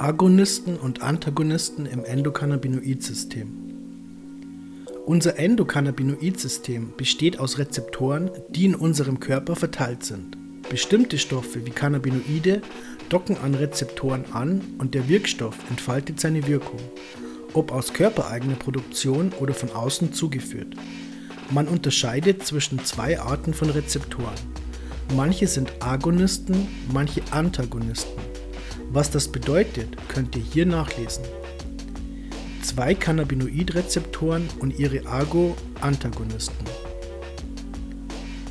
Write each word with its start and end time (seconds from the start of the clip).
Agonisten 0.00 0.78
und 0.78 1.02
Antagonisten 1.02 1.84
im 1.84 2.06
Endokannabinoid-System. 2.06 3.52
Unser 5.04 5.38
Endokannabinoid-System 5.38 6.94
besteht 6.96 7.38
aus 7.38 7.58
Rezeptoren, 7.58 8.30
die 8.48 8.64
in 8.64 8.74
unserem 8.74 9.20
Körper 9.20 9.56
verteilt 9.56 10.02
sind. 10.02 10.38
Bestimmte 10.70 11.18
Stoffe 11.18 11.66
wie 11.66 11.70
Cannabinoide 11.70 12.62
docken 13.10 13.36
an 13.44 13.54
Rezeptoren 13.54 14.24
an 14.32 14.62
und 14.78 14.94
der 14.94 15.06
Wirkstoff 15.06 15.58
entfaltet 15.68 16.18
seine 16.18 16.46
Wirkung, 16.46 16.80
ob 17.52 17.70
aus 17.70 17.92
körpereigener 17.92 18.56
Produktion 18.56 19.32
oder 19.38 19.52
von 19.52 19.70
außen 19.70 20.14
zugeführt. 20.14 20.76
Man 21.50 21.68
unterscheidet 21.68 22.46
zwischen 22.46 22.82
zwei 22.86 23.20
Arten 23.20 23.52
von 23.52 23.68
Rezeptoren. 23.68 24.32
Manche 25.14 25.46
sind 25.46 25.70
Agonisten, 25.80 26.68
manche 26.90 27.20
Antagonisten. 27.32 28.29
Was 28.92 29.08
das 29.08 29.28
bedeutet, 29.28 29.96
könnt 30.08 30.34
ihr 30.34 30.42
hier 30.42 30.66
nachlesen. 30.66 31.22
Zwei 32.60 32.92
Cannabinoidrezeptoren 32.92 34.48
und 34.58 34.80
ihre 34.80 35.06
Ago-Antagonisten. 35.06 36.66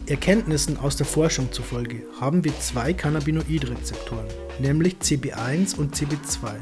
Erkenntnissen 0.08 0.78
aus 0.78 0.96
der 0.96 1.06
Forschung 1.06 1.52
zufolge 1.52 2.04
haben 2.22 2.46
wir 2.46 2.58
zwei 2.58 2.94
Cannabinoidrezeptoren, 2.94 4.28
nämlich 4.60 4.96
CB1 5.02 5.78
und 5.78 5.94
CB2, 5.94 6.54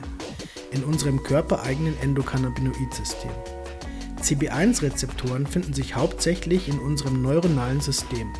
in 0.71 0.83
unserem 0.83 1.21
körpereigenen 1.21 1.93
Endokannabinoidsystem. 2.01 3.31
CB1-Rezeptoren 4.23 5.45
finden 5.45 5.73
sich 5.73 5.95
hauptsächlich 5.95 6.67
in 6.67 6.79
unserem 6.79 7.21
neuronalen 7.21 7.79
System, 7.79 8.33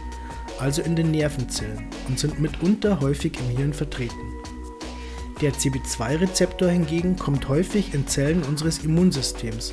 also 0.60 0.82
in 0.82 0.96
den 0.96 1.12
Nervenzellen, 1.12 1.86
und 2.08 2.18
sind 2.18 2.40
mitunter 2.40 3.02
häufig 3.02 3.34
im 3.40 3.56
Hirn 3.56 3.74
vertreten. 3.74 4.37
Der 5.42 5.54
CB2-Rezeptor 5.54 6.70
hingegen 6.70 7.16
kommt 7.16 7.48
häufig 7.48 7.94
in 7.94 8.08
Zellen 8.08 8.42
unseres 8.42 8.80
Immunsystems, 8.80 9.72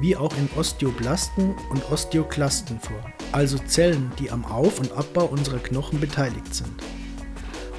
wie 0.00 0.14
auch 0.14 0.36
in 0.36 0.50
Osteoblasten 0.54 1.54
und 1.70 1.90
Osteoklasten 1.90 2.78
vor, 2.78 3.02
also 3.32 3.56
Zellen, 3.56 4.12
die 4.18 4.30
am 4.30 4.44
Auf- 4.44 4.78
und 4.78 4.92
Abbau 4.92 5.24
unserer 5.24 5.60
Knochen 5.60 5.98
beteiligt 5.98 6.54
sind. 6.54 6.82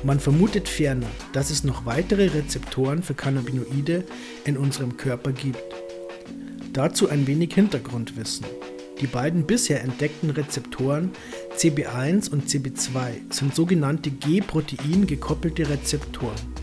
Man 0.04 0.20
vermutet 0.20 0.68
ferner, 0.68 1.06
dass 1.32 1.52
es 1.52 1.64
noch 1.64 1.86
weitere 1.86 2.28
Rezeptoren 2.28 3.04
für 3.04 3.14
Cannabinoide 3.14 4.06
in 4.46 4.58
unserem 4.58 4.98
Körper 4.98 5.32
gibt. 5.32 5.62
Dazu 6.74 7.10
ein 7.10 7.28
wenig 7.28 7.54
Hintergrundwissen. 7.54 8.48
Die 9.02 9.08
beiden 9.08 9.46
bisher 9.46 9.84
entdeckten 9.84 10.32
Rezeptoren 10.32 11.12
CB1 11.56 12.32
und 12.32 12.50
CB2 12.50 13.32
sind 13.32 13.54
sogenannte 13.54 14.10
G-Protein 14.10 15.06
gekoppelte 15.06 15.70
Rezeptoren. 15.70 16.59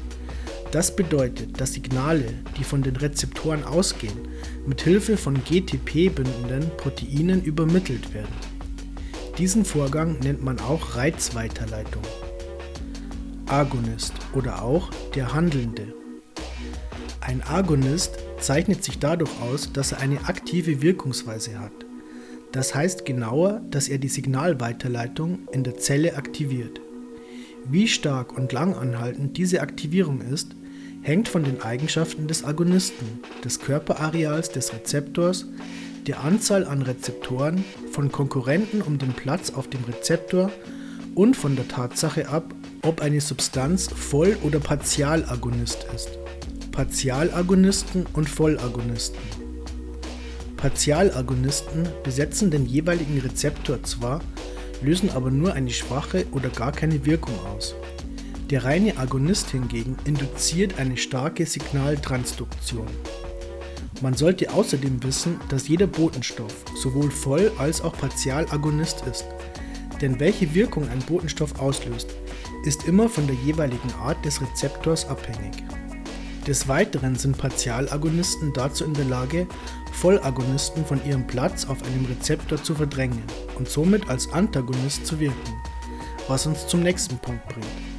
Das 0.76 0.94
bedeutet, 0.94 1.58
dass 1.58 1.72
Signale, 1.72 2.26
die 2.58 2.62
von 2.62 2.82
den 2.82 2.96
Rezeptoren 2.96 3.64
ausgehen, 3.64 4.28
mit 4.66 4.82
Hilfe 4.82 5.16
von 5.16 5.42
GTP-bündenden 5.42 6.70
Proteinen 6.76 7.42
übermittelt 7.42 8.12
werden. 8.12 8.34
Diesen 9.38 9.64
Vorgang 9.64 10.18
nennt 10.18 10.44
man 10.44 10.60
auch 10.60 10.94
Reizweiterleitung. 10.94 12.02
Agonist 13.46 14.12
oder 14.34 14.62
auch 14.62 14.90
der 15.14 15.32
Handelnde. 15.32 15.94
Ein 17.22 17.42
Agonist 17.42 18.18
zeichnet 18.38 18.84
sich 18.84 18.98
dadurch 18.98 19.32
aus, 19.40 19.72
dass 19.72 19.92
er 19.92 20.00
eine 20.00 20.28
aktive 20.28 20.82
Wirkungsweise 20.82 21.58
hat. 21.58 21.86
Das 22.52 22.74
heißt 22.74 23.06
genauer, 23.06 23.62
dass 23.70 23.88
er 23.88 23.96
die 23.96 24.08
Signalweiterleitung 24.08 25.48
in 25.52 25.64
der 25.64 25.78
Zelle 25.78 26.16
aktiviert. 26.16 26.82
Wie 27.64 27.88
stark 27.88 28.36
und 28.36 28.52
langanhaltend 28.52 29.38
diese 29.38 29.62
Aktivierung 29.62 30.20
ist, 30.20 30.54
hängt 31.06 31.28
von 31.28 31.44
den 31.44 31.62
Eigenschaften 31.62 32.26
des 32.26 32.44
Agonisten, 32.44 33.20
des 33.44 33.60
Körperareals 33.60 34.48
des 34.48 34.72
Rezeptors, 34.72 35.46
der 36.08 36.24
Anzahl 36.24 36.66
an 36.66 36.82
Rezeptoren, 36.82 37.64
von 37.92 38.10
Konkurrenten 38.10 38.82
um 38.82 38.98
den 38.98 39.12
Platz 39.12 39.50
auf 39.50 39.68
dem 39.70 39.84
Rezeptor 39.84 40.50
und 41.14 41.36
von 41.36 41.54
der 41.54 41.68
Tatsache 41.68 42.28
ab, 42.28 42.52
ob 42.82 43.02
eine 43.02 43.20
Substanz 43.20 43.86
Voll- 43.86 44.36
oder 44.42 44.58
Partialagonist 44.58 45.86
ist. 45.94 46.18
Partialagonisten 46.72 48.04
und 48.12 48.28
Vollagonisten. 48.28 49.22
Partialagonisten 50.56 51.88
besetzen 52.02 52.50
den 52.50 52.66
jeweiligen 52.66 53.20
Rezeptor 53.20 53.80
zwar, 53.84 54.22
lösen 54.82 55.10
aber 55.10 55.30
nur 55.30 55.54
eine 55.54 55.70
schwache 55.70 56.26
oder 56.32 56.48
gar 56.48 56.72
keine 56.72 57.06
Wirkung 57.06 57.38
aus. 57.46 57.76
Der 58.50 58.64
reine 58.64 58.96
Agonist 58.96 59.50
hingegen 59.50 59.96
induziert 60.04 60.78
eine 60.78 60.96
starke 60.96 61.44
Signaltransduktion. 61.44 62.86
Man 64.02 64.14
sollte 64.14 64.52
außerdem 64.52 65.02
wissen, 65.02 65.40
dass 65.48 65.66
jeder 65.66 65.88
Botenstoff 65.88 66.54
sowohl 66.80 67.10
Voll- 67.10 67.50
als 67.58 67.80
auch 67.80 67.98
Partialagonist 67.98 69.02
ist. 69.10 69.24
Denn 70.00 70.20
welche 70.20 70.54
Wirkung 70.54 70.88
ein 70.88 71.00
Botenstoff 71.00 71.58
auslöst, 71.58 72.08
ist 72.64 72.86
immer 72.86 73.08
von 73.08 73.26
der 73.26 73.34
jeweiligen 73.34 73.92
Art 74.00 74.24
des 74.24 74.40
Rezeptors 74.40 75.08
abhängig. 75.08 75.64
Des 76.46 76.68
Weiteren 76.68 77.16
sind 77.16 77.36
Partialagonisten 77.38 78.52
dazu 78.52 78.84
in 78.84 78.94
der 78.94 79.06
Lage, 79.06 79.48
Vollagonisten 79.90 80.86
von 80.86 81.04
ihrem 81.04 81.26
Platz 81.26 81.64
auf 81.64 81.82
einem 81.82 82.04
Rezeptor 82.04 82.62
zu 82.62 82.76
verdrängen 82.76 83.24
und 83.56 83.68
somit 83.68 84.08
als 84.08 84.32
Antagonist 84.32 85.04
zu 85.04 85.18
wirken, 85.18 85.54
was 86.28 86.46
uns 86.46 86.68
zum 86.68 86.84
nächsten 86.84 87.18
Punkt 87.18 87.48
bringt. 87.48 87.95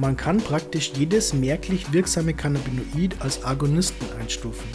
Man 0.00 0.16
kann 0.16 0.38
praktisch 0.38 0.92
jedes 0.96 1.32
merklich 1.34 1.92
wirksame 1.92 2.32
Cannabinoid 2.32 3.16
als 3.18 3.44
Agonisten 3.44 4.06
einstufen, 4.20 4.68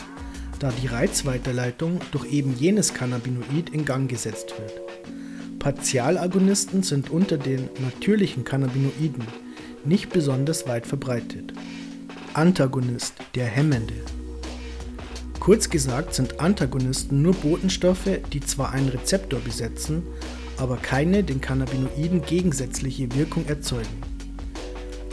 da 0.59 0.69
die 0.81 0.87
Reizweiterleitung 0.87 2.01
durch 2.11 2.29
eben 2.29 2.53
jenes 2.57 2.93
Cannabinoid 2.93 3.69
in 3.71 3.85
Gang 3.85 4.09
gesetzt 4.09 4.53
wird. 4.57 4.81
Partialagonisten 5.59 6.83
sind 6.83 7.09
unter 7.09 7.37
den 7.37 7.69
natürlichen 7.79 8.43
Cannabinoiden 8.43 9.23
nicht 9.85 10.09
besonders 10.09 10.67
weit 10.67 10.85
verbreitet. 10.85 11.53
Antagonist, 12.33 13.13
der 13.35 13.45
Hemmende. 13.45 13.93
Kurz 15.39 15.69
gesagt 15.69 16.15
sind 16.15 16.41
Antagonisten 16.41 17.21
nur 17.21 17.33
Botenstoffe, 17.33 18.19
die 18.33 18.41
zwar 18.41 18.73
einen 18.73 18.89
Rezeptor 18.89 19.39
besetzen, 19.39 20.03
aber 20.57 20.75
keine 20.75 21.23
den 21.23 21.39
Cannabinoiden 21.39 22.23
gegensätzliche 22.23 23.13
Wirkung 23.15 23.45
erzeugen. 23.47 24.12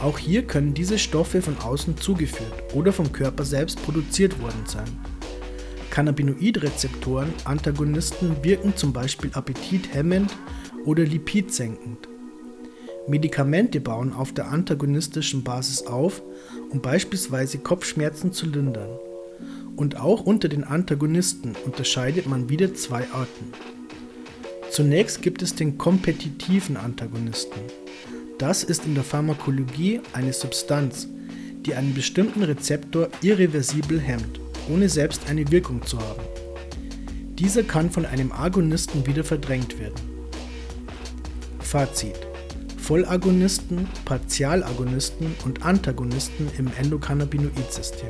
Auch 0.01 0.17
hier 0.17 0.43
können 0.43 0.73
diese 0.73 0.97
Stoffe 0.97 1.41
von 1.41 1.57
außen 1.57 1.97
zugeführt 1.97 2.51
oder 2.73 2.91
vom 2.91 3.11
Körper 3.11 3.45
selbst 3.45 3.81
produziert 3.83 4.41
worden 4.41 4.63
sein. 4.65 4.87
Cannabinoidrezeptoren, 5.91 7.31
Antagonisten 7.43 8.43
wirken 8.43 8.75
zum 8.75 8.93
Beispiel 8.93 9.29
appetithemmend 9.33 10.35
oder 10.85 11.03
lipidsenkend. 11.03 12.07
Medikamente 13.07 13.79
bauen 13.79 14.13
auf 14.13 14.33
der 14.33 14.49
antagonistischen 14.49 15.43
Basis 15.43 15.85
auf, 15.85 16.21
um 16.69 16.81
beispielsweise 16.81 17.59
Kopfschmerzen 17.59 18.31
zu 18.31 18.47
lindern. 18.47 18.97
Und 19.75 19.99
auch 19.99 20.21
unter 20.21 20.49
den 20.49 20.63
Antagonisten 20.63 21.55
unterscheidet 21.65 22.25
man 22.25 22.49
wieder 22.49 22.73
zwei 22.73 23.05
Arten. 23.13 23.51
Zunächst 24.71 25.21
gibt 25.21 25.41
es 25.41 25.55
den 25.55 25.77
kompetitiven 25.77 26.77
Antagonisten. 26.77 27.59
Das 28.41 28.63
ist 28.63 28.85
in 28.87 28.95
der 28.95 29.03
Pharmakologie 29.03 30.01
eine 30.13 30.33
Substanz, 30.33 31.07
die 31.63 31.75
einen 31.75 31.93
bestimmten 31.93 32.41
Rezeptor 32.41 33.09
irreversibel 33.21 33.99
hemmt, 33.99 34.39
ohne 34.67 34.89
selbst 34.89 35.29
eine 35.29 35.51
Wirkung 35.51 35.85
zu 35.85 35.99
haben. 35.99 36.23
Dieser 37.37 37.61
kann 37.61 37.91
von 37.91 38.03
einem 38.03 38.31
Agonisten 38.31 39.05
wieder 39.05 39.23
verdrängt 39.23 39.77
werden. 39.77 40.01
Fazit. 41.59 42.15
Vollagonisten, 42.77 43.87
Partialagonisten 44.05 45.35
und 45.45 45.63
Antagonisten 45.63 46.49
im 46.57 46.67
Endokannabinoid-System. 46.79 48.09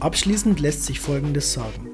Abschließend 0.00 0.60
lässt 0.60 0.84
sich 0.84 1.00
Folgendes 1.00 1.54
sagen. 1.54 1.88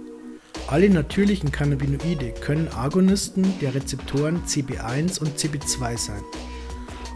Alle 0.67 0.91
natürlichen 0.91 1.53
Cannabinoide 1.53 2.33
können 2.41 2.67
Agonisten 2.67 3.47
der 3.61 3.77
Rezeptoren 3.77 4.43
CB1 4.45 5.21
und 5.21 5.39
CB2 5.39 5.97
sein. 5.97 6.25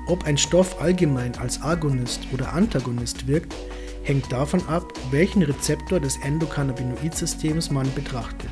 Ob 0.06 0.24
ein 0.24 0.38
Stoff 0.38 0.80
allgemein 0.80 1.36
als 1.36 1.62
Agonist 1.62 2.26
oder 2.32 2.52
Antagonist 2.52 3.26
wirkt, 3.26 3.54
hängt 4.02 4.30
davon 4.32 4.66
ab, 4.68 4.92
welchen 5.10 5.42
Rezeptor 5.42 6.00
des 6.00 6.16
Endokannabinoid-Systems 6.18 7.70
man 7.70 7.92
betrachtet. 7.94 8.50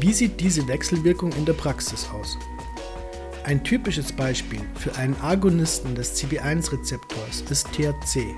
Wie 0.00 0.12
sieht 0.12 0.38
diese 0.40 0.66
Wechselwirkung 0.68 1.32
in 1.32 1.44
der 1.44 1.54
Praxis 1.54 2.06
aus? 2.12 2.38
Ein 3.44 3.64
typisches 3.64 4.12
Beispiel 4.12 4.60
für 4.74 4.94
einen 4.96 5.16
Agonisten 5.22 5.94
des 5.94 6.16
CB1-Rezeptors 6.16 7.42
ist 7.48 7.66
THC. 7.72 8.34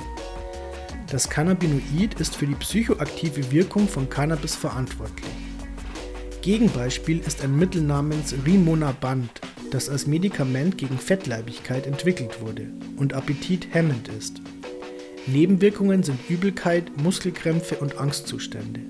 Das 1.11 1.29
Cannabinoid 1.29 2.21
ist 2.21 2.37
für 2.37 2.47
die 2.47 2.55
psychoaktive 2.55 3.51
Wirkung 3.51 3.89
von 3.89 4.09
Cannabis 4.09 4.55
verantwortlich. 4.55 5.33
Gegenbeispiel 6.43 7.19
ist 7.19 7.43
ein 7.43 7.59
Mittel 7.59 7.83
namens 7.83 8.35
Rimonabant, 8.47 9.41
das 9.71 9.89
als 9.89 10.07
Medikament 10.07 10.79
gegen 10.79 10.99
Fettleibigkeit 10.99 11.87
entwickelt 11.87 12.41
wurde 12.41 12.69
und 12.97 13.15
appetithemmend 13.15 14.09
ist. 14.09 14.41
Nebenwirkungen 15.27 16.03
sind 16.03 16.19
Übelkeit, 16.29 17.01
Muskelkrämpfe 17.03 17.77
und 17.77 17.99
Angstzustände. 17.99 18.81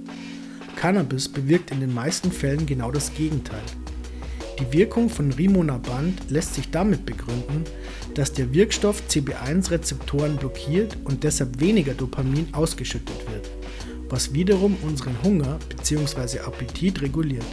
Cannabis 0.76 1.28
bewirkt 1.28 1.70
in 1.70 1.80
den 1.80 1.92
meisten 1.92 2.32
Fällen 2.32 2.66
genau 2.66 2.90
das 2.90 3.14
Gegenteil. 3.14 3.62
Die 4.58 4.72
Wirkung 4.76 5.08
von 5.08 5.32
Rimonabant 5.32 6.30
lässt 6.30 6.54
sich 6.54 6.70
damit 6.70 7.06
begründen, 7.06 7.64
dass 8.14 8.32
der 8.32 8.52
Wirkstoff 8.52 9.02
CB1-Rezeptoren 9.08 10.36
blockiert 10.36 10.96
und 11.04 11.24
deshalb 11.24 11.60
weniger 11.60 11.94
Dopamin 11.94 12.48
ausgeschüttet 12.52 13.16
wird, 13.30 13.50
was 14.08 14.34
wiederum 14.34 14.76
unseren 14.82 15.22
Hunger 15.22 15.58
bzw. 15.68 16.40
Appetit 16.40 17.00
reguliert. 17.02 17.44